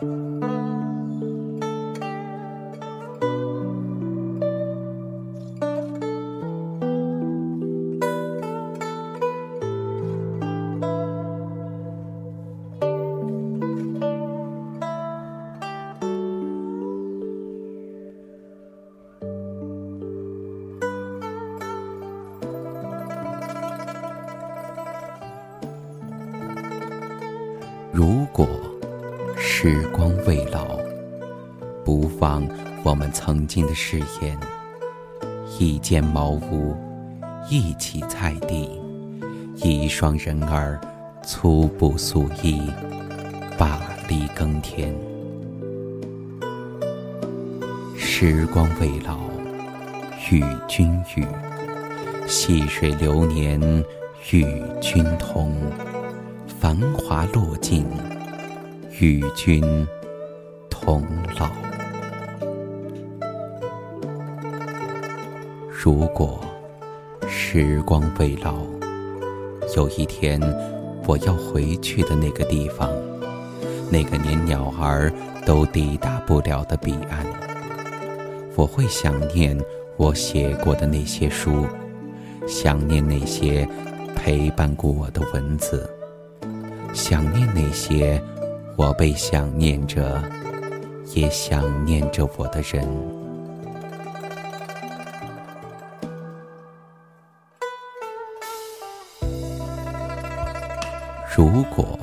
[0.00, 0.06] 如
[28.32, 28.69] 果
[29.62, 30.78] 时光未老，
[31.84, 32.48] 不忘
[32.82, 34.34] 我们曾经的誓言。
[35.58, 36.74] 一间茅屋，
[37.50, 38.80] 一起菜地，
[39.56, 40.80] 一双人儿，
[41.22, 42.70] 粗布素衣，
[43.58, 44.94] 把犁耕田。
[47.98, 49.18] 时光未老，
[50.30, 51.26] 与君语，
[52.26, 53.60] 细水流年，
[54.30, 54.46] 与
[54.80, 55.54] 君同。
[56.58, 57.84] 繁华落尽，
[59.00, 59.62] 与君
[60.68, 61.02] 同
[61.38, 61.48] 老。
[65.70, 66.38] 如果
[67.26, 68.58] 时光未老，
[69.74, 70.38] 有一天
[71.06, 72.90] 我要回去的那个地方，
[73.90, 75.10] 那个连鸟儿
[75.46, 77.24] 都抵达不了的彼岸，
[78.54, 79.58] 我会想念
[79.96, 81.66] 我写过的那些书，
[82.46, 83.66] 想念那些
[84.14, 85.88] 陪伴过我的文字。
[86.92, 88.22] 想念那些
[88.82, 90.22] 我被想念着，
[91.14, 92.88] 也想念着我的人。
[101.36, 101.98] 如果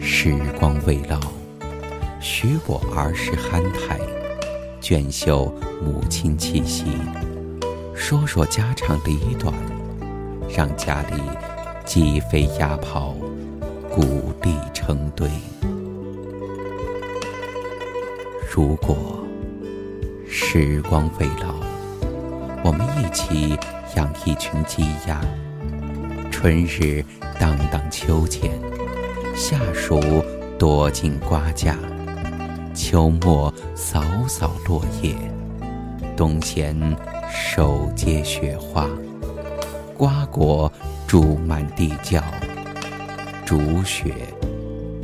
[0.00, 1.20] 时光未老，
[2.18, 4.00] 许我儿时憨态，
[4.80, 5.52] 卷袖
[5.84, 6.86] 母亲气息，
[7.94, 9.52] 说说家长里短，
[10.48, 11.20] 让家里
[11.84, 13.14] 鸡飞鸭跑。
[13.92, 15.28] 鼓励成堆。
[18.52, 19.24] 如果
[20.28, 21.54] 时光未老，
[22.64, 23.56] 我们一起
[23.94, 25.20] 养一群鸡鸭。
[26.32, 27.04] 春日
[27.38, 28.50] 荡荡秋千，
[29.36, 30.00] 夏暑
[30.58, 31.76] 躲进瓜架，
[32.74, 35.14] 秋末扫扫落叶，
[36.16, 36.76] 冬闲
[37.30, 38.88] 手接雪花，
[39.96, 40.70] 瓜果
[41.06, 42.20] 筑满地窖。
[43.46, 44.12] 煮雪，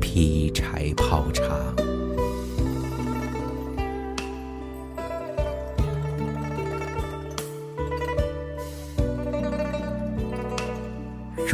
[0.01, 1.45] 劈柴泡茶。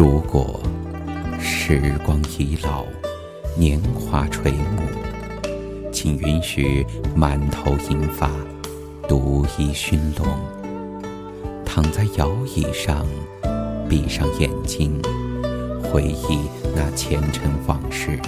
[0.05, 0.61] 如果
[1.39, 2.85] 时光已老，
[3.57, 4.83] 年华垂暮，
[5.93, 8.29] 请允许满头银发，
[9.07, 10.27] 独倚熏笼，
[11.65, 13.07] 躺在摇椅上，
[13.89, 15.01] 闭上眼睛。
[15.85, 18.19] 回忆那前尘往事，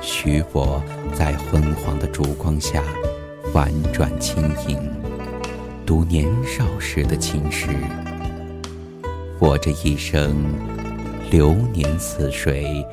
[0.00, 0.82] 许我
[1.14, 2.82] 在昏黄的烛光下
[3.54, 4.76] 婉转轻吟，
[5.86, 7.68] 读年少时的情诗。
[9.44, 10.54] 我这一生，
[11.28, 12.86] 流年似水，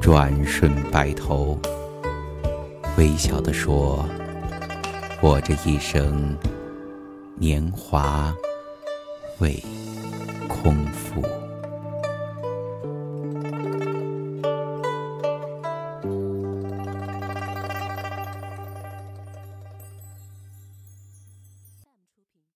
[0.00, 1.56] 转瞬白头。
[2.98, 4.04] 微笑地说，
[5.20, 6.36] 我这一生，
[7.36, 8.34] 年华
[9.38, 9.62] 未
[10.48, 11.22] 空负。